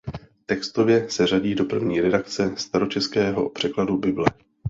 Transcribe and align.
Textově 0.45 1.09
se 1.09 1.27
řadí 1.27 1.55
do 1.55 1.65
první 1.65 2.01
redakce 2.01 2.53
staročeského 2.57 3.49
překladu 3.49 3.97
Bible. 3.97 4.25